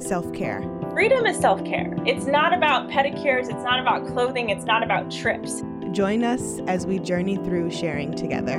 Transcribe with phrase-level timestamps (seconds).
[0.00, 0.62] self care.
[0.92, 1.94] Freedom is self care.
[2.06, 5.62] It's not about pedicures, it's not about clothing, it's not about trips.
[5.92, 8.58] Join us as we journey through sharing together.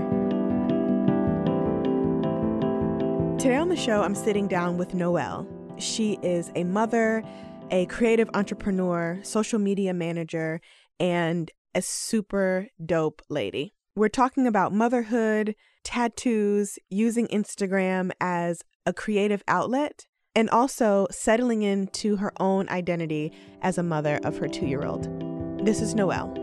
[3.40, 5.48] Today on the show, I'm sitting down with Noelle.
[5.78, 7.24] She is a mother,
[7.72, 10.60] a creative entrepreneur, social media manager,
[11.00, 13.74] and a super dope lady.
[13.96, 20.06] We're talking about motherhood, tattoos, using Instagram as a creative outlet,
[20.36, 25.08] and also settling into her own identity as a mother of her two year old.
[25.66, 26.34] This is Noelle.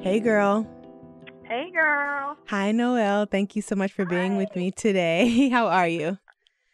[0.00, 0.66] Hey, girl.
[1.44, 2.36] Hey, girl.
[2.48, 3.26] Hi, Noelle.
[3.26, 5.48] Thank you so much for being with me today.
[5.52, 6.18] How are you?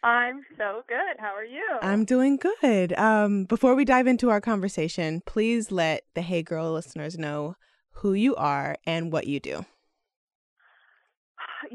[0.03, 1.17] I'm so good.
[1.17, 1.65] How are you?
[1.81, 2.93] I'm doing good.
[2.93, 7.55] Um, before we dive into our conversation, please let the Hey Girl listeners know
[7.93, 9.65] who you are and what you do.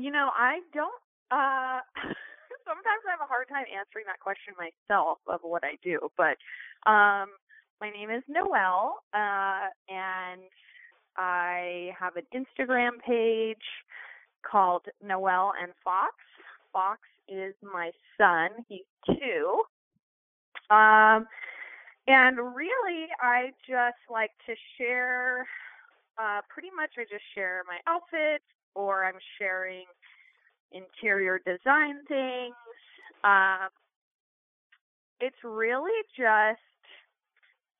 [0.00, 1.02] You know, I don't.
[1.30, 1.80] Uh,
[2.64, 6.08] sometimes I have a hard time answering that question myself of what I do.
[6.16, 6.40] But
[6.90, 7.28] um,
[7.82, 10.40] my name is Noelle, uh, and
[11.18, 13.56] I have an Instagram page
[14.42, 16.14] called Noelle and Fox.
[16.72, 18.48] Fox is my son.
[18.68, 19.60] He's two.
[20.74, 21.26] Um,
[22.06, 25.46] and really, I just like to share.
[26.18, 29.84] Uh, pretty much, I just share my outfits, or I'm sharing
[30.72, 32.54] interior design things.
[33.24, 33.68] Um,
[35.20, 36.60] it's really just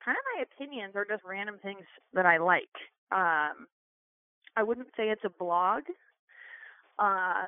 [0.04, 2.74] kind of my opinions or just random things that I like.
[3.12, 3.66] Um,
[4.56, 5.82] I wouldn't say it's a blog,
[6.98, 7.44] uh,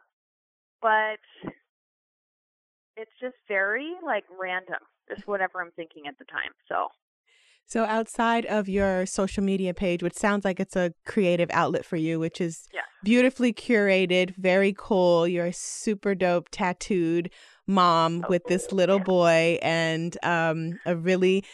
[0.81, 1.19] but
[2.97, 6.53] it's just very like random, just whatever I'm thinking at the time.
[6.69, 6.89] So
[7.67, 11.97] So, outside of your social media page, which sounds like it's a creative outlet for
[11.97, 12.83] you, which is Yeah.
[13.03, 15.27] beautifully curated, very cool.
[15.27, 17.31] You're a super dope tattooed
[17.67, 21.45] mom Oh, with this little boy and um, a really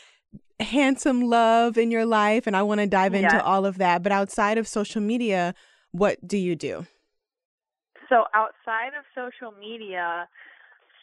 [0.61, 2.47] handsome love in your life.
[2.47, 4.03] And I want to dive into all of that.
[4.03, 5.55] But outside of social media,
[5.93, 6.87] what do you do?
[8.09, 10.29] So outside of social media,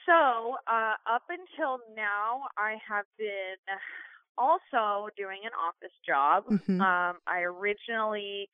[0.06, 3.58] so uh, up until now, I have been
[4.38, 6.46] also doing an office job.
[6.48, 6.82] Mhm.
[6.82, 8.50] Um, I originally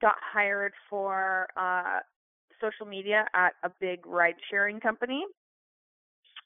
[0.00, 2.00] got hired for uh,
[2.60, 5.24] social media at a big ride sharing company.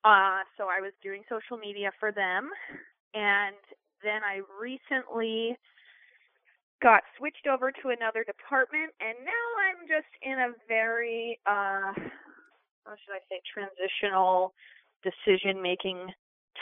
[0.04, 2.50] Uh, so I was doing social media for them.
[3.14, 3.56] And
[4.02, 5.58] then I recently
[6.82, 11.92] got switched over to another department and now I'm just in a very uh
[12.84, 14.54] how should I say transitional
[15.04, 16.08] decision making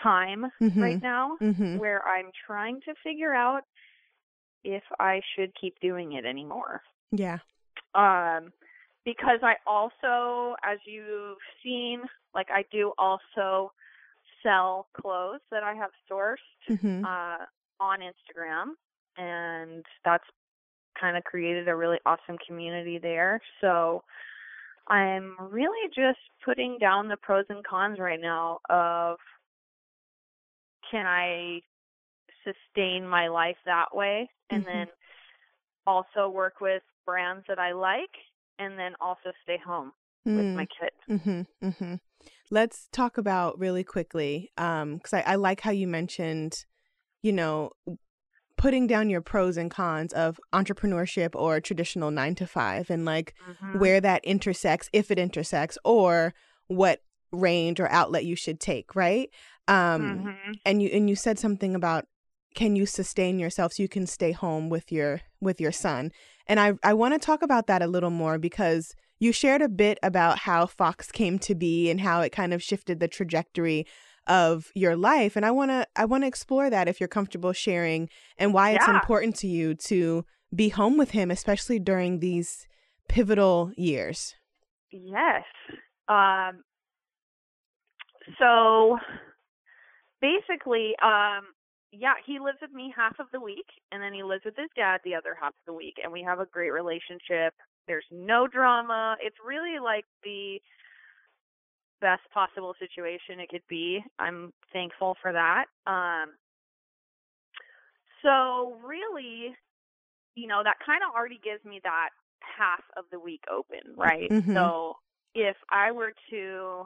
[0.02, 0.44] time
[0.76, 1.02] right Mhm.
[1.02, 1.78] now Mm-hmm.
[1.78, 3.62] where I'm trying to figure out
[4.64, 6.82] if I should keep doing it anymore.
[7.12, 7.38] Yeah.
[7.94, 8.52] Um
[9.04, 12.02] because I also as you've seen
[12.34, 13.72] like I do also
[14.42, 16.36] sell clothes that I have sourced
[16.68, 17.04] Mm-hmm.
[17.04, 17.44] uh,
[17.80, 18.74] on Instagram,
[19.16, 20.24] and that's
[21.00, 23.40] kind of created a really awesome community there.
[23.60, 24.02] So
[24.88, 29.16] I'm really just putting down the pros and cons right now of
[30.90, 31.60] can I
[32.44, 34.66] sustain my life that way and Mhm.
[34.66, 34.86] then
[35.86, 38.14] also work with brands that I like
[38.58, 39.92] and then also stay home
[40.24, 40.96] with my kids.
[41.08, 41.94] Mm-hmm, mm-hmm.
[42.50, 46.64] Let's talk about really quickly, because I, I like how you mentioned,
[47.22, 47.70] you know,
[48.56, 53.34] putting down your pros and cons of entrepreneurship or traditional nine to five, and like
[53.48, 53.78] Mhm.
[53.80, 56.34] where that intersects, if it intersects, or
[56.66, 57.00] what
[57.32, 59.30] range or outlet you should take, right?
[59.68, 60.54] Um, Mhm.
[60.64, 62.06] and you and you said something about
[62.54, 66.10] can you sustain yourself so you can stay home with your with your son
[66.46, 69.68] and i i want to talk about that a little more because you shared a
[69.68, 73.86] bit about how fox came to be and how it kind of shifted the trajectory
[74.26, 77.52] of your life and i want to i want to explore that if you're comfortable
[77.52, 80.24] sharing and why it's important to you to
[80.54, 82.66] be home with him especially during these
[83.08, 84.34] pivotal years
[84.90, 85.44] Yes.
[86.08, 86.64] Um,
[88.38, 88.96] so
[90.20, 91.54] basically, um,
[91.92, 94.68] yeah, he lives with me half of the week, and then he lives with his
[94.76, 97.54] dad the other half of the week, and we have a great relationship.
[97.86, 99.16] There's no drama.
[99.20, 100.60] It's really like the
[102.00, 104.00] best possible situation it could be.
[104.18, 105.66] I'm thankful for that.
[105.86, 106.34] Um,
[108.22, 109.54] so really,
[110.34, 112.10] you know, that kind of already gives me that
[112.40, 114.30] half of the week open, right?
[114.30, 114.54] Mhm.
[114.54, 114.94] So
[115.34, 116.84] if I were to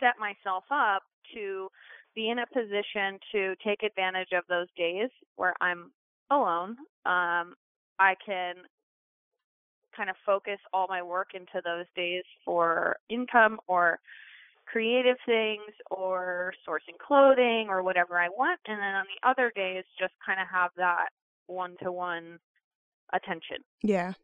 [0.00, 1.02] set myself up
[1.34, 1.68] to
[2.14, 5.90] be in a position to take advantage of those days where I'm
[6.30, 6.76] alone,
[7.06, 7.54] um,
[7.98, 8.54] I can
[9.96, 13.98] kind of focus all my work into those days for income or
[14.66, 18.60] creative things or sourcing clothing or whatever I want.
[18.66, 21.08] And then on the other days, just kind of have that
[21.46, 22.38] one to one
[23.12, 23.58] attention.
[23.82, 24.14] Yeah.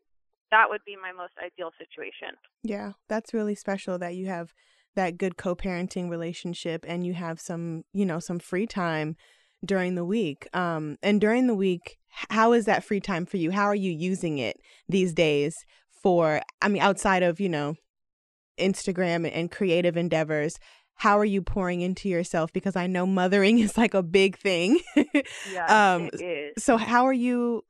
[0.51, 2.37] That would be my most ideal situation.
[2.63, 2.93] Yeah.
[3.09, 4.53] That's really special that you have
[4.97, 9.17] that good co-parenting relationship and you have some, you know, some free time
[9.65, 10.49] during the week.
[10.55, 11.99] Um and during the week,
[12.31, 13.51] how is that free time for you?
[13.53, 14.57] How are you using it
[14.89, 15.55] these days
[16.03, 17.77] for I mean outside of, you know,
[18.59, 20.59] Instagram and creative endeavors?
[20.97, 24.81] How are you pouring into yourself because I know mothering is like a big thing.
[24.97, 26.21] Yes, Um, it
[26.57, 26.63] is.
[26.65, 27.63] so how are you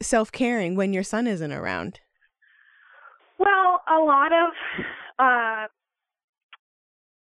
[0.00, 2.00] self-caring when your son isn't around?
[3.38, 4.50] Well, a lot of
[5.18, 5.66] uh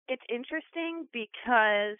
[0.09, 1.97] it's interesting because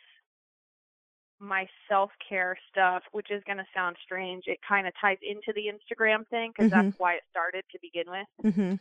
[1.40, 5.72] my self-care stuff, which is going to sound strange, it kind of ties into the
[5.72, 6.84] Instagram thing because Mhm.
[6.84, 8.28] that's why it started to begin with.
[8.44, 8.80] Mhm.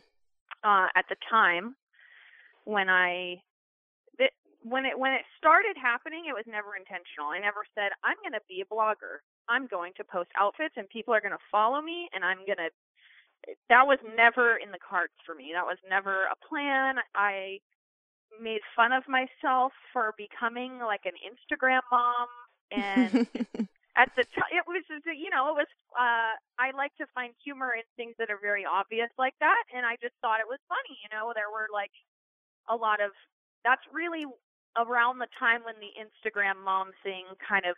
[0.63, 1.75] Uh at the time
[2.65, 3.41] when I
[4.17, 7.29] th- when it when it started happening, it was never intentional.
[7.29, 9.19] I never said I'm going to be a blogger.
[9.47, 12.57] I'm going to post outfits and people are going to follow me and I'm going
[12.57, 12.69] to
[13.69, 15.53] that was never in the cards for me.
[15.53, 16.99] That was never a plan.
[17.15, 17.61] I
[18.41, 22.27] made fun of myself for becoming like an Instagram mom
[22.71, 23.27] and
[23.97, 25.67] at the time it was just, you know it was
[25.97, 29.85] uh i like to find humor in things that are very obvious like that and
[29.85, 31.33] i just thought it was funny you know?
[31.33, 31.91] There were like
[32.69, 33.11] a lot of
[33.65, 34.25] that's really
[34.77, 37.75] around the time when the instagram mom thing kind of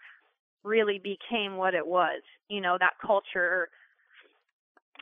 [0.64, 3.70] really became what it was you know that culture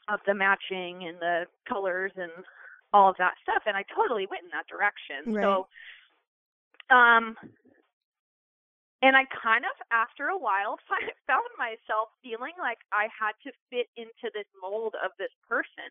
[0.08, 2.32] of the matching and the colors and
[2.94, 5.44] all of that stuff and i totally went in that direction Right.
[5.44, 5.68] so
[6.96, 7.36] um
[9.02, 10.76] and I kind of, after a while,
[11.28, 15.88] found myself feeling like I had to fit into this mold of this person.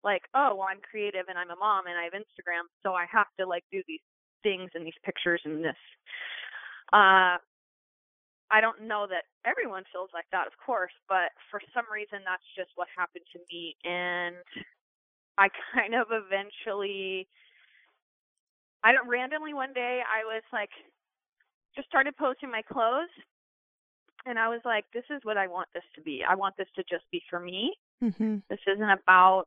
[0.00, 3.04] Like, oh, well, I'm creative and I'm a mom and I have Instagram, so I
[3.10, 4.04] have to like do these
[4.42, 5.76] things and these pictures and this.
[6.92, 7.36] Uh,
[8.48, 12.46] I don't know that everyone feels like that, of course, but for some reason, that's
[12.56, 14.40] just what happened to me, and
[15.38, 17.26] I kind of eventually.
[18.84, 20.70] I don't randomly one day I was like
[21.74, 23.10] just started posting my clothes
[24.26, 26.22] and I was like, this is what I want this to be.
[26.28, 27.72] I want this to just be for me.
[28.02, 28.42] Mhm.
[28.48, 29.46] This isn't about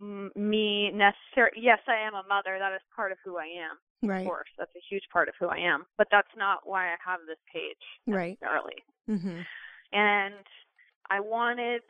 [0.00, 1.60] m- me necessarily.
[1.60, 2.58] Yes, I am a mother.
[2.58, 3.78] That is part of who I am.
[4.02, 4.20] Right.
[4.20, 5.84] Of course, that's a huge part of who I am.
[5.96, 7.76] But that's not why I have this page
[8.06, 8.38] Right.
[8.40, 8.84] necessarily.
[9.08, 9.46] Mhm.
[9.92, 10.46] And
[11.10, 11.82] I wanted,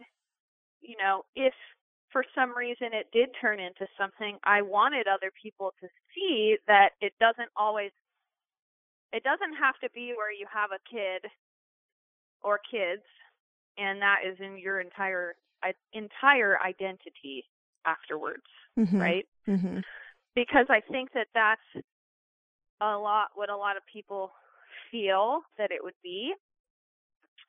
[0.80, 1.54] you know, if
[2.14, 6.90] for some reason it did turn into something, I wanted other people to see that
[7.00, 7.90] it doesn't always
[9.12, 11.28] it doesn't have to be where you have a kid
[12.42, 13.02] or kids
[13.78, 15.34] and that is in your entire
[15.92, 17.44] entire identity
[17.84, 18.46] afterwards,
[18.78, 19.00] Mhm.
[19.00, 19.28] right?
[19.48, 19.82] Mhm.
[20.36, 21.84] because I think that that's
[22.80, 24.32] a lot what a lot of people
[24.90, 26.32] feel that it would be.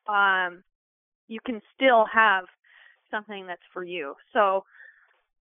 [0.07, 0.63] Um,
[1.27, 2.45] you can still have
[3.12, 4.13] something that's for you.
[4.33, 4.63] So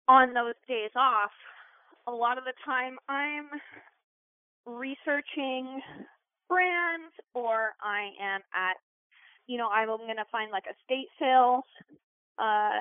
[0.09, 1.31] on those days off,
[2.07, 3.49] a lot of the time I'm
[4.67, 5.81] researching
[6.49, 8.77] brands or I am at
[9.47, 11.65] you know, I'm gonna find like estate sales,
[12.39, 12.81] uh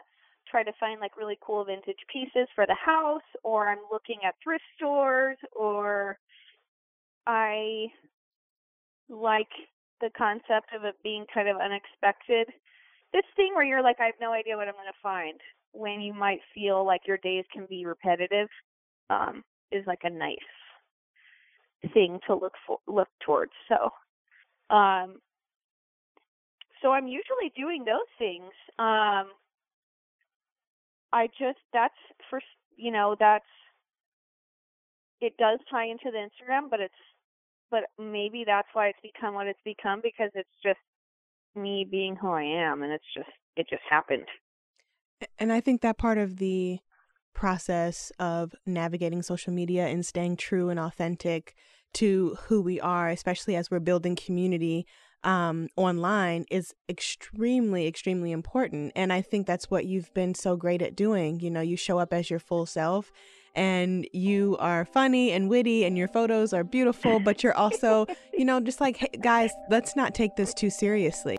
[0.50, 4.36] try to find like really cool vintage pieces for the house or I'm looking at
[4.41, 6.17] thrift stores or
[7.25, 7.88] I
[9.10, 9.50] like
[10.00, 12.48] the concept of it being kind of unexpected.
[13.14, 15.40] This thing where you're like I have no idea what I'm going to find
[15.72, 18.50] when you might feel like your days can be repetitive
[19.10, 20.38] um is like a nice
[21.94, 23.52] thing to look for look towards.
[23.70, 25.18] So um
[26.82, 28.52] so I'm usually doing those things.
[28.80, 29.32] Um
[31.14, 31.96] I just that's
[32.30, 32.42] for
[32.76, 33.46] you know that's
[35.22, 36.94] it does tie into the Instagram, but it's
[37.72, 40.80] but maybe that's why it's become what it's become because it's just
[41.58, 44.28] me being who I am, and it's just it just happened.
[45.40, 46.80] And I think that part of the
[47.34, 51.56] process of navigating social media and staying true and authentic
[51.94, 54.86] to who we are, especially as we're building community
[55.24, 58.92] um, online, is extremely, extremely important.
[58.96, 61.40] And I think that's what you've been so great at doing.
[61.40, 63.12] You know, you show up as your full self
[63.58, 68.46] and you are funny and witty and your photos are beautiful, but you're also, you
[68.46, 71.38] know, just like, hey, guys, let's not take this too seriously.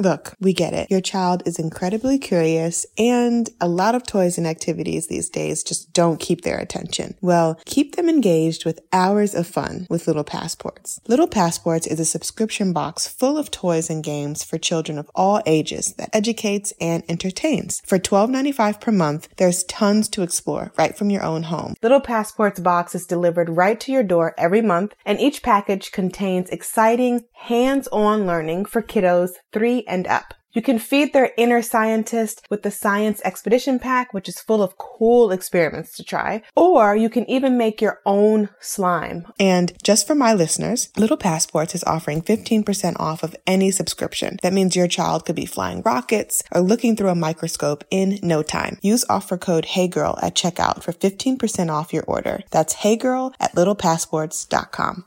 [0.00, 0.90] Look, we get it.
[0.90, 5.92] Your child is incredibly curious and a lot of toys and activities these days just
[5.92, 7.16] don't keep their attention.
[7.20, 11.00] Well, keep them engaged with hours of fun with Little Passports.
[11.06, 15.42] Little Passports is a subscription box full of toys and games for children of all
[15.44, 17.82] ages that educates and entertains.
[17.84, 21.74] For $12.95 per month, there's tons to explore right from your own home.
[21.82, 26.48] Little Passports box is delivered right to your door every month and each package contains
[26.48, 30.34] exciting hands-on learning for kiddos 3 and up.
[30.52, 34.76] You can feed their inner scientist with the Science Expedition Pack, which is full of
[34.76, 36.42] cool experiments to try.
[36.56, 39.28] Or you can even make your own slime.
[39.38, 44.38] And just for my listeners, Little Passports is offering 15% off of any subscription.
[44.42, 48.42] That means your child could be flying rockets or looking through a microscope in no
[48.42, 48.78] time.
[48.82, 52.42] Use offer code HeyGirl at checkout for 15% off your order.
[52.50, 55.04] That's HeyGirl at littlepassports.com.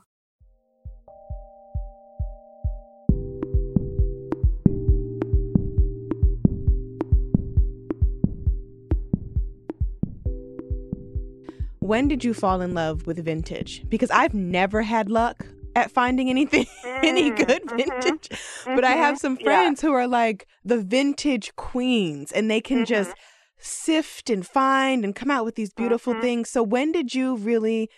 [11.84, 13.84] When did you fall in love with vintage?
[13.90, 16.66] Because I've never had luck at finding anything
[17.04, 18.30] any Mm, good mhm, vintage.
[18.74, 19.44] But I have mhm, some yeah.
[19.44, 23.14] friends who are like the vintage queens and they can just Mhm.
[23.58, 26.22] sift and find and come out with these beautiful Mhm.
[26.22, 26.50] things.
[26.50, 27.90] So when did you really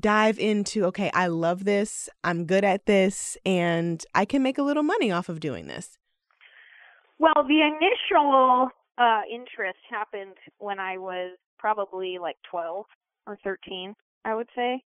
[0.00, 4.62] dive into okay, I love this, I'm good at this and I can make a
[4.62, 5.98] little money off of doing this?
[7.18, 12.86] Well, the initial uh, interest happened when I was probably like 12
[13.26, 14.82] or 13, I would say.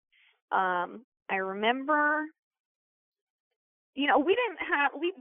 [0.52, 2.24] Um, I remember,
[3.94, 5.12] you know, we didn't have we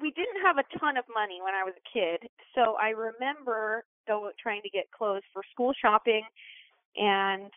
[0.00, 3.84] we didn't have a ton of money when I was a kid, so I remember
[4.06, 6.22] go trying to get clothes for school shopping,
[6.96, 7.50] and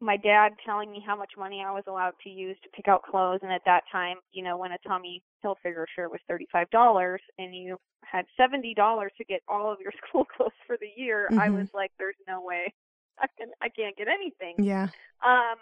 [0.00, 3.02] my dad telling me how much money I was allowed to use to pick out
[3.02, 3.40] clothes.
[3.42, 7.54] And at that time, you know, when a Tommy Hilfiger shirt was thirty-five dollars, and
[7.54, 11.50] you had seventy dollars to get all of your school clothes for the year, I
[11.50, 11.50] Mhm.
[11.50, 12.72] was like, "There's no way
[13.20, 14.88] I can I can't get anything." Yeah.
[15.24, 15.58] Um,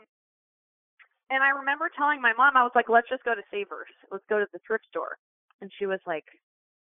[1.30, 3.88] and I remember telling my mom, I was like, "Let's just go to Savers.
[4.11, 5.16] Let's go to the thrift store."
[5.61, 6.25] And she was like,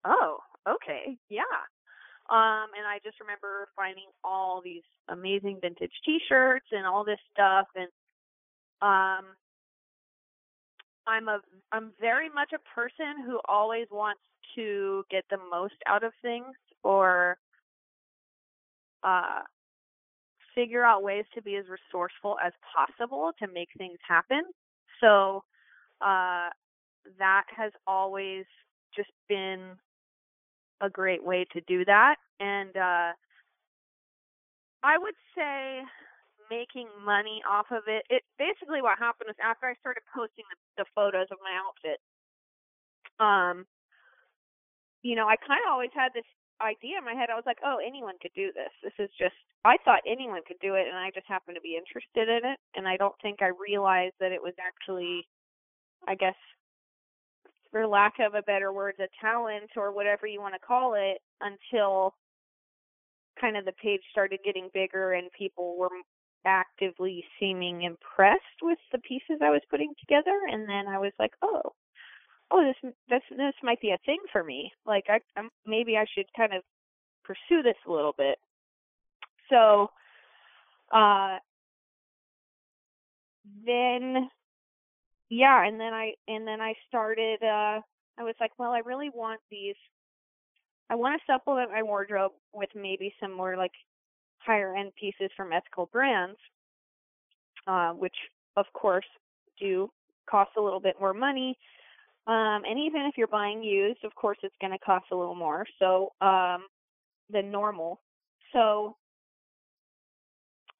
[0.06, 1.44] "Oh, okay, yeah."
[2.30, 7.66] Um, and I just remember finding all these amazing vintage T-shirts and all this stuff,
[7.76, 7.90] and
[8.82, 9.36] um,
[11.10, 11.40] I'm a
[11.72, 14.22] I'm very much a person who always wants
[14.56, 17.38] to get the most out of things or
[19.04, 19.42] uh
[20.56, 24.44] figure out ways to be as resourceful as possible to make things happen.
[25.01, 25.44] So
[26.01, 26.50] uh
[27.18, 28.46] that has always
[28.96, 29.75] just been
[30.82, 33.12] a great way to do that and uh
[34.82, 35.82] I would say
[36.50, 38.03] making money off of it.
[38.10, 42.00] It basically what happened was after I started posting the, the photos of my outfit,
[43.20, 43.65] um,
[45.03, 46.27] you know, I kind of always had this
[46.62, 47.30] idea in my head.
[47.30, 48.72] I was like, oh, anyone could do this.
[48.84, 49.36] This is just.
[49.66, 52.60] I thought anyone could do it, and I just happened to be interested in it.
[52.75, 55.28] And I don't think I realized that it was actually,
[56.08, 56.36] I guess,
[57.72, 61.20] for lack of a better word, a talent or whatever you want to call it,
[61.42, 62.16] until
[63.39, 65.89] kind of the page started getting bigger and people were
[66.46, 71.34] actively seeming impressed with the pieces I was putting together and then I was like,
[71.42, 71.74] "Oh,
[72.51, 74.72] oh this this this might be a thing for me.
[74.86, 76.63] Like I I'm, maybe I should kind of
[77.24, 78.38] pursue this a little bit."
[79.50, 79.89] So,
[80.94, 81.38] uh
[83.65, 84.29] then
[85.29, 87.82] yeah, and then I and then I started uh
[88.18, 89.75] I was like, "Well, I really want these
[90.89, 93.72] I want to supplement my wardrobe with maybe some more like
[94.39, 96.38] higher end pieces from ethical brands,
[97.68, 98.15] uh, which
[98.58, 99.06] of course
[99.60, 99.89] do
[100.29, 101.58] cost a little bit more money.
[102.30, 105.36] Um, and even if you're buying used, of course it's going to cost a little
[105.36, 106.68] more so um,
[107.30, 108.02] than normal.
[108.54, 108.98] So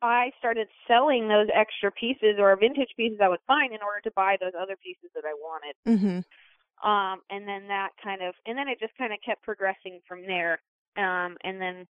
[0.02, 4.12] I started selling those extra pieces or vintage pieces I would find in order to
[4.16, 6.24] buy those other pieces that I wanted Mhm.
[6.84, 10.22] um and then that kind of and then it just kind of kept progressing from
[10.26, 10.62] there
[10.98, 11.88] um and then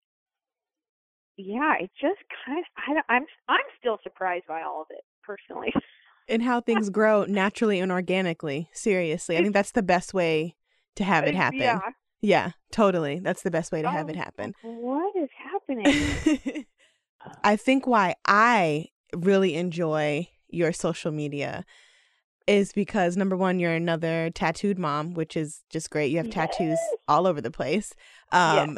[1.38, 2.66] yeah it just kind of
[3.10, 5.74] I, i'm i'm still surprised by all of it personally
[6.28, 8.70] And how things grow naturally and organically.
[8.74, 9.38] Seriously.
[9.38, 10.56] I think that's the best way
[10.96, 11.60] to have it happen.
[11.60, 11.80] yeah
[12.22, 13.20] Yeah, totally.
[13.20, 14.54] That's the best way to have it Oh, happen.
[14.64, 16.66] what is happening
[17.44, 21.66] I think why I really enjoy your social media
[22.48, 26.12] is because number one, you're another tattooed mom, which is just great.
[26.12, 26.78] You have tattoos
[27.08, 27.94] all over the place.
[28.32, 28.78] Um,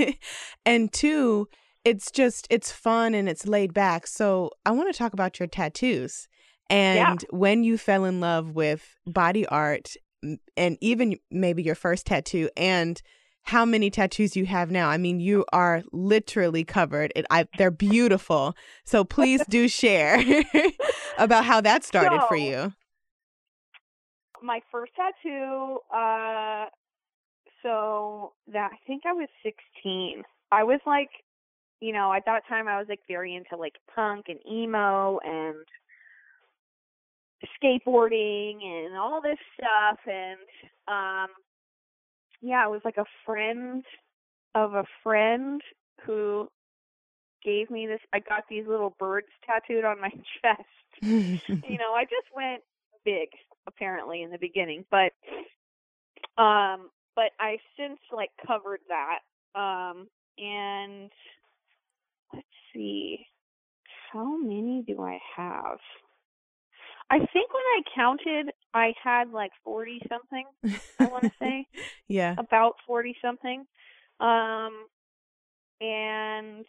[0.66, 1.48] and two,
[1.84, 4.06] it's just it's fun and it's laid back.
[4.06, 6.28] So I want to talk about your tattoos
[6.70, 9.94] and when you fell in love with body art
[10.56, 13.02] and even maybe your first tattoo and
[13.42, 14.88] how many tattoos you have now.
[14.88, 17.12] I mean, you are literally covered.
[17.14, 18.56] It, I, they're beautiful.
[18.84, 20.18] So please do share
[21.18, 22.72] about how that started for you.
[24.42, 26.66] my first tattoo uh
[27.62, 31.08] so that i think i was 16 i was like
[31.80, 35.64] you know at that time i was like very into like punk and emo and
[37.62, 40.38] skateboarding and all this stuff and
[40.88, 41.28] um
[42.40, 43.84] yeah it was like a friend
[44.54, 45.60] of a friend
[46.04, 46.48] who
[47.44, 50.10] gave me this i got these little birds tattooed on my
[50.42, 50.68] chest
[51.02, 52.62] you know, I just went
[53.04, 53.28] big
[53.66, 55.12] apparently in the beginning, but
[56.40, 59.20] um but I since like covered that.
[59.58, 60.08] Um
[60.38, 61.10] and
[62.32, 63.26] let's see.
[64.12, 65.78] How many do I have?
[67.10, 70.44] I think when I counted I had like 40 something,
[70.98, 71.66] I want to say
[72.08, 72.34] yeah.
[72.38, 73.64] about 40 something.
[74.20, 74.86] Um
[75.80, 76.64] and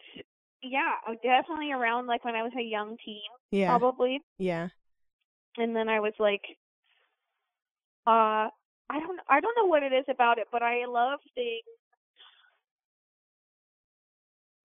[0.62, 3.68] yeah, definitely around like when I was a young teen Yeah.
[3.68, 4.68] probably Yeah.
[5.56, 6.42] and then I was like,
[8.06, 8.48] uh,
[8.88, 11.62] I don't, I don't know what it is about it, but I love things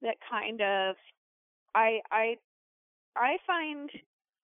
[0.01, 0.95] that kind of,
[1.73, 2.35] I, I,
[3.15, 3.89] I find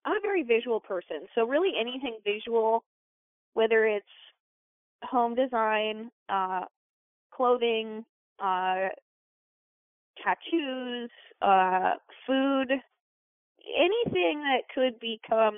[0.07, 2.83] I'm a very visual person, so really anything visual,
[3.53, 4.05] whether it's
[5.03, 6.61] home design, uh,
[7.33, 8.05] clothing,
[8.39, 8.87] uh,
[10.23, 11.09] tattoos,
[11.41, 11.95] uh,
[12.25, 12.71] food,
[13.77, 15.57] anything that could become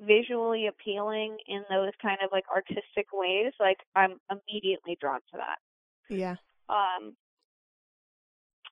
[0.00, 5.58] visually appealing in those kind of like artistic ways, like I'm immediately drawn to that.
[6.08, 6.36] Yeah.
[6.68, 7.16] Um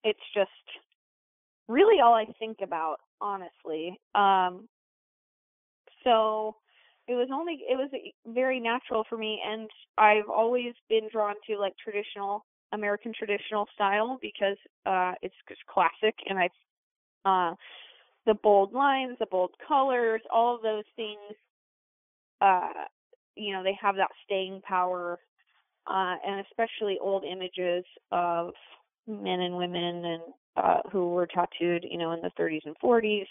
[0.04, 0.50] it's just
[1.68, 4.00] really all I think about, honestly.
[4.14, 4.68] Um
[6.04, 6.56] so
[7.08, 7.90] it was only it was
[8.26, 14.18] very natural for me and I've always been drawn to like traditional American traditional style
[14.20, 14.56] because
[14.86, 16.50] uh it's just classic and I've
[17.24, 17.54] uh
[18.26, 21.18] the bold lines, the bold colors, all of those things
[22.40, 22.72] uh
[23.36, 25.18] you know, they have that staying power
[25.86, 28.52] uh and especially old images of
[29.06, 30.22] men and women and
[30.56, 33.26] uh who were tattooed, you know, in the 30s and 40s.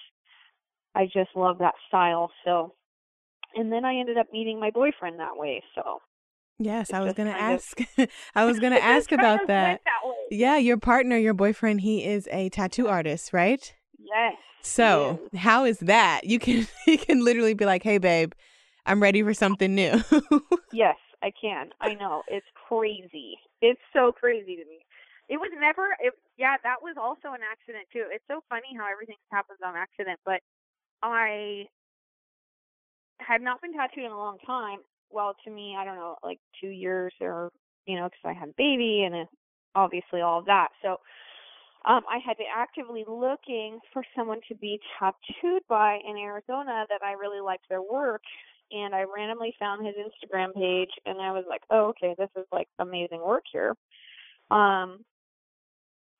[0.97, 2.31] I just love that style.
[2.43, 2.73] So
[3.55, 5.63] and then I ended up meeting my boyfriend that way.
[5.75, 5.99] So
[6.59, 7.61] Yes, I was going to kind of-
[7.97, 8.09] ask.
[8.35, 9.81] I was going to ask about that.
[9.85, 10.01] that.
[10.31, 13.73] Yeah, your partner, your boyfriend, he is a tattoo artist, right?
[13.99, 14.35] Yes.
[14.61, 16.21] So, how is that?
[16.23, 18.33] You can you can literally be like, "Hey babe,
[18.85, 20.01] I'm ready for something new."
[20.73, 21.69] Yes, I can.
[21.79, 22.23] I know.
[22.27, 23.37] It's crazy.
[23.61, 24.79] It's so crazy to me.
[25.29, 28.05] It was never it yeah, that was also an accident too.
[28.11, 30.41] It's so funny how everything happens on accident, but
[31.03, 31.65] I
[33.19, 34.79] had not been tattooed in a long time.
[35.09, 37.51] Well, to me, I don't know, like 2 years or
[37.85, 39.27] you know, cuz I had a baby and then
[39.75, 40.69] obviously all of that.
[40.81, 40.97] So
[41.85, 47.01] um, I had been actively looking for someone to be tattooed by in Arizona that
[47.03, 48.21] I really liked their work
[48.71, 52.45] and I randomly found his Instagram page and I was like, "Oh, okay, this is
[52.51, 53.75] like amazing work here."
[54.51, 55.05] Um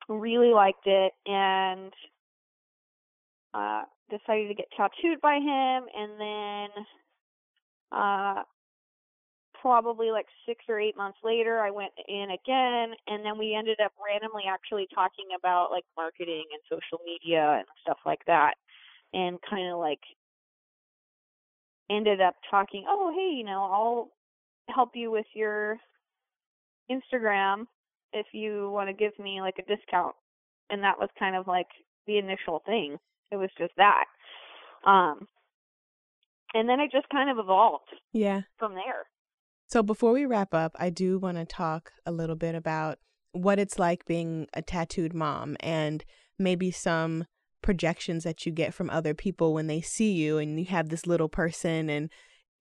[0.08, 1.92] really liked it and
[3.54, 6.68] uh decided to get tattooed by him and then
[7.92, 8.42] uh
[9.60, 13.78] probably like 6 or 8 months later I went in again and then we ended
[13.84, 18.54] up randomly actually talking about like marketing and social media and stuff like that
[19.12, 20.00] and kind of like
[21.90, 24.10] ended up talking, oh, hey, you know, I'll
[24.68, 25.78] help you with your
[26.90, 27.66] Instagram
[28.12, 30.14] if you want to give me like a discount.
[30.70, 31.68] And that was kind of like
[32.06, 32.98] the initial thing.
[33.30, 34.04] It was just that.
[34.84, 35.28] Um,
[36.54, 38.42] and then it just kind of evolved yeah.
[38.58, 39.06] from there.
[39.66, 42.98] So before we wrap up, I do want to talk a little bit about
[43.32, 46.04] what it's like being a tattooed mom and
[46.38, 47.26] maybe some
[47.60, 51.06] projections that you get from other people when they see you and you have this
[51.06, 52.10] little person and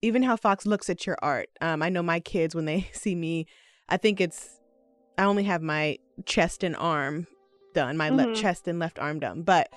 [0.02, 1.48] even how Fox looks at your art.
[1.62, 3.46] Um, I know my kids when they see me,
[3.88, 4.50] I think it's
[5.18, 7.26] I only have my chest and arm
[7.74, 8.36] done, my left Mhm.
[8.36, 9.70] chest and left arm done, but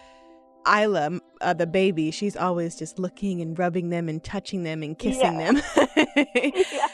[0.66, 4.99] Isla, uh, the baby, she's always just looking and rubbing them and touching them and
[4.99, 5.53] kissing Yeah.
[5.53, 5.62] them.
[6.73, 6.87] yeah.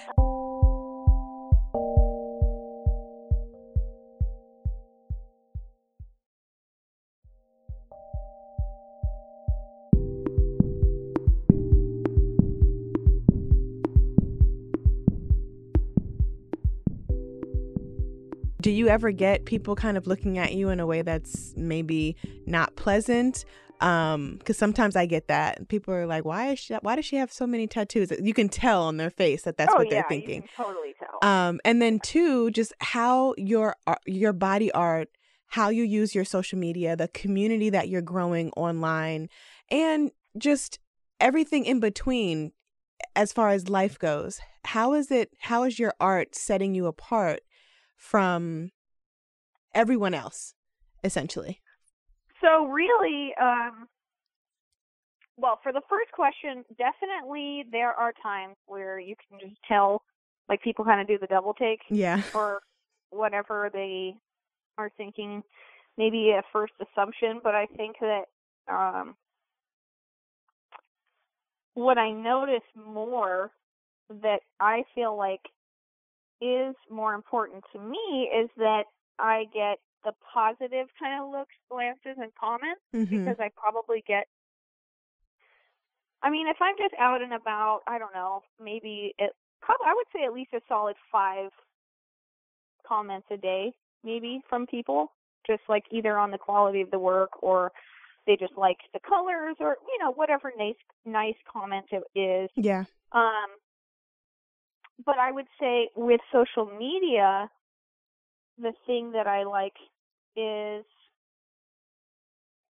[18.86, 22.76] You ever get people kind of looking at you in a way that's maybe not
[22.76, 23.44] pleasant?
[23.80, 26.74] Um, because sometimes I get that people are like, "Why is she?
[26.74, 29.74] Why does she have so many tattoos?" You can tell on their face that that's
[29.74, 30.48] oh, what they're thinking.
[30.56, 31.28] Totally tell.
[31.28, 35.10] Um, and then two, just how your your body art,
[35.48, 39.28] how you use your social media, the community that you're growing online,
[39.70, 40.78] and just
[41.20, 42.52] everything in between
[43.14, 44.40] as far as life goes.
[44.64, 47.40] How is it how is your art setting you apart
[47.96, 48.70] from
[49.76, 50.54] everyone else
[51.04, 51.60] essentially?
[52.40, 53.88] So really, um,
[55.36, 60.02] well, for the first question, definitely there are times where you can just tell,
[60.48, 62.22] like people kind of do the double take Yeah.
[62.34, 62.60] Or
[63.10, 64.14] whatever they
[64.78, 65.42] are thinking,
[65.96, 67.40] maybe a first assumption.
[67.42, 68.24] But I think that
[68.68, 69.14] um,
[71.74, 73.50] what I notice more
[74.22, 75.40] that I feel like
[76.40, 78.84] is more important to me is that
[79.18, 83.10] I get the positive kind of looks, glances, and comments Mhm.
[83.10, 84.28] because I probably get.
[86.22, 89.34] I mean, if I'm just out and about, I don't know, maybe it.
[89.60, 91.50] Probably, I would say at least a solid five
[92.86, 93.72] comments a day,
[94.04, 95.12] maybe from people,
[95.46, 97.72] just like either on the quality of the work or
[98.26, 102.50] they just like the colors or you know whatever nice nice comment it is.
[102.54, 102.84] Yeah.
[103.12, 103.46] Um,
[105.04, 107.50] but I would say with social media,
[108.58, 109.74] the thing that I like
[110.36, 110.84] is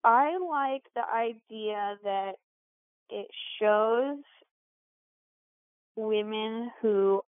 [0.03, 2.33] I like the idea that
[3.09, 3.27] it
[3.59, 4.17] shows
[5.95, 7.21] women who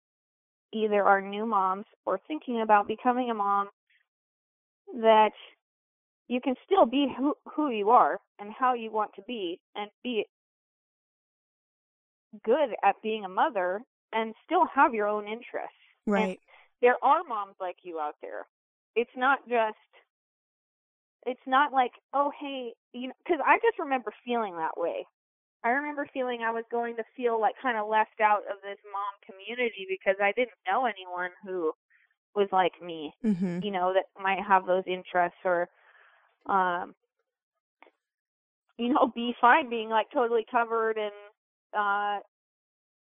[0.73, 3.69] either are new moms or thinking about becoming a mom
[4.95, 5.33] that
[6.29, 9.91] you can still be who who you are and how you want to be and
[10.03, 10.25] be
[12.45, 13.81] good at being a mother
[14.13, 15.77] and still have your own interests.
[16.07, 16.41] Right.
[16.83, 18.47] There are moms like you out there.
[18.97, 19.79] It's not just
[21.27, 25.07] it's not like, "Oh, hey, you know, cuz I just remember feeling that way.
[25.65, 28.79] I remember feeling I was going to feel like kind of left out of this
[28.93, 31.73] mom community because I didn't know anyone who
[32.35, 33.63] was like me, Mhm.
[33.63, 35.69] you know, that might have those interests or
[36.47, 36.95] um
[38.79, 41.13] you know, be fine being like totally covered and
[41.77, 42.21] uh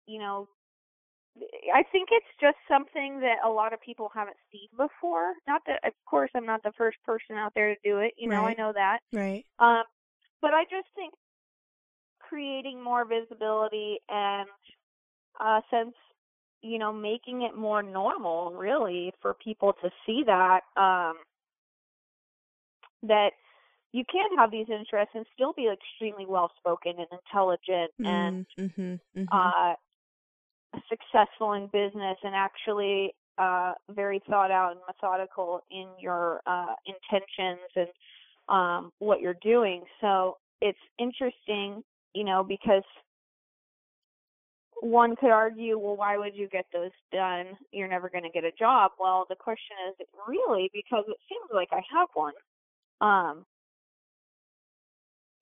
[0.07, 0.47] you know
[1.73, 5.33] I think it's just something that a lot of people haven't seen before.
[5.47, 8.29] Not that of course I'm not the first person out there to do it, you
[8.29, 8.57] know, Right.
[8.57, 8.99] I know that.
[9.13, 9.45] Right.
[9.59, 9.83] Um
[10.41, 11.13] but I just think
[12.19, 14.47] creating more visibility and
[15.39, 15.95] a sense
[16.61, 21.15] you know, making it more normal really for people to see that um
[23.03, 23.31] that
[23.91, 28.69] you can have these interests and still be extremely well spoken and intelligent and Mm,
[28.77, 28.99] mhm.
[29.15, 29.27] Mhm.
[29.31, 29.73] uh
[30.89, 37.69] successful in business and actually uh very thought out and methodical in your uh intentions
[37.75, 37.87] and
[38.49, 39.83] um what you're doing.
[40.01, 42.83] So it's interesting you know because
[44.81, 47.57] one could argue well why would you get those done?
[47.71, 48.91] You're never going to get a job.
[48.99, 52.33] Well the question is really because it seems like i have one.
[53.01, 53.45] Um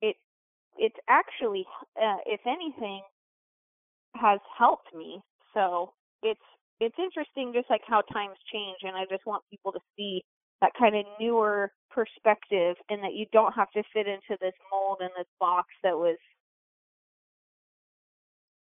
[0.01, 0.15] it
[0.77, 1.65] it's actually
[2.01, 3.01] uh, if anything
[4.19, 5.21] has helped me.
[5.53, 6.39] So it's
[6.79, 10.21] it's interesting just like how times change and I just want people to see
[10.61, 14.97] that kind of newer perspective and that you don't have to fit into this mold
[15.01, 16.17] and this box that was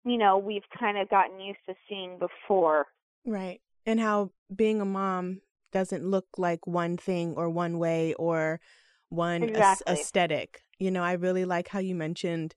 [0.04, 2.86] you know, we've kind of gotten used to seeing before.
[3.24, 3.60] Right.
[3.86, 5.40] And how being a mom
[5.72, 8.60] doesn't look like one thing or one way or
[9.08, 9.92] one Exactly.
[9.92, 10.62] aesthetic.
[10.78, 12.54] You know, I really like how you mentioned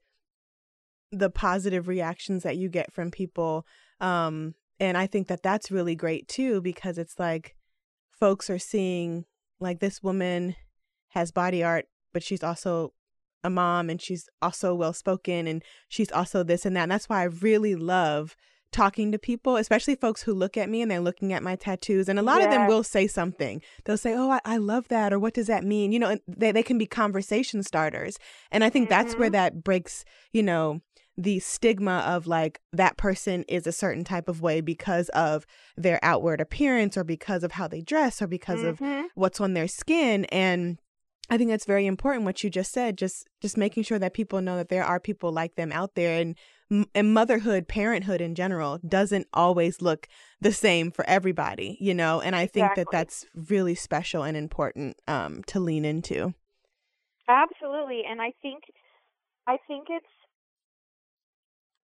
[1.20, 3.66] the positive reactions that you get from people.
[4.00, 7.56] Um, and I think that that's really great too, because it's like
[8.12, 9.26] folks are seeing
[9.60, 10.56] like this woman
[11.10, 12.94] has body art, but she's also
[13.44, 16.84] a mom and she's also well spoken and she's also this and that.
[16.84, 18.36] And that's why I really love
[18.72, 22.10] talking to people, especially folks who look at me and they're looking at my tattoos.
[22.10, 23.62] And a lot of them will say something.
[23.86, 25.14] They'll say, Oh, I, I love that.
[25.14, 25.94] Or what does that mean?
[25.94, 28.18] You know, and they, they can be conversation starters.
[28.52, 29.34] And I think that's where Mhm.
[29.34, 30.82] that breaks, you know,
[31.18, 35.46] the stigma of like that person is a certain type of way because of
[35.78, 39.06] their outward appearance or because of how they dress or because of Mhm.
[39.16, 40.26] what's on their skin.
[40.26, 40.78] And
[41.30, 44.42] I think that's very important what you just said just just making sure that people
[44.42, 46.20] know that there are people like them out there.
[46.20, 46.36] And
[46.94, 50.08] and motherhood parenthood in general doesn't always look
[50.42, 52.20] the same for everybody you know?
[52.22, 56.34] And I think that that's really special and important um to lean into.
[57.28, 58.64] Absolutely, and I think
[59.48, 60.06] I think it's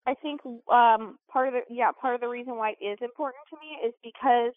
[0.09, 3.43] I think um part of the yeah, part of the reason why it is important
[3.51, 4.53] to me is because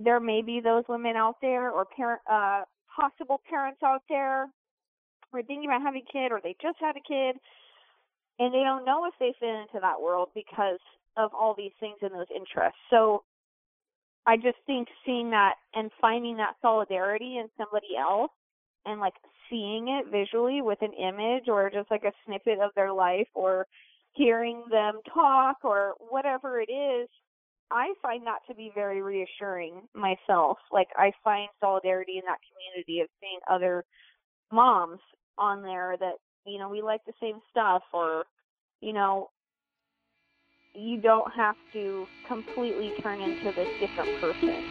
[0.00, 2.62] there may be those women out there or parent uh
[2.94, 4.48] possible parents out there
[5.32, 7.36] or thinking about having a kid or they just had a kid
[8.40, 10.80] and they don't know if they fit into that world because
[11.16, 12.78] of all these things and those interests.
[12.90, 13.22] So
[14.26, 18.32] I just think seeing that and finding that solidarity in somebody else
[18.84, 19.14] and like
[19.48, 23.66] seeing it visually with an image or just like a snippet of their life or
[24.18, 27.08] hearing them talk or whatever it is,
[27.70, 30.58] I find that to be very reassuring myself.
[30.72, 33.84] Like I find solidarity in that community of seeing other
[34.52, 35.00] moms
[35.38, 36.14] on there that,
[36.46, 38.24] you know, we like the same stuff or,
[38.80, 39.30] you know,
[40.74, 44.64] you don't have to completely turn into this different person.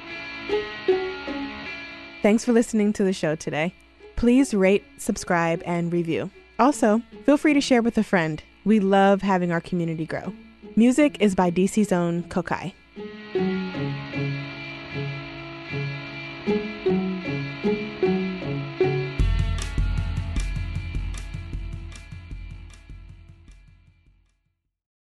[2.22, 3.74] Thanks for listening to the show today.
[4.16, 6.32] Please rate, subscribe, and review.
[6.58, 8.42] Also, feel free to share with a friend.
[8.68, 10.34] We love having our community grow.
[10.76, 12.74] Music is by DC's own Kokayi.